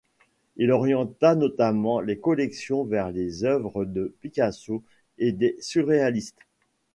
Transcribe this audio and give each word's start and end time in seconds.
Il 0.57 0.71
orienta 0.71 1.35
notamment 1.35 1.99
les 2.01 2.17
collections 2.17 2.83
vers 2.83 3.11
les 3.11 3.43
œuvres 3.43 3.85
de 3.85 4.15
Picasso 4.19 4.81
et 5.19 5.31
des 5.31 5.55
surréalistes, 5.61 6.39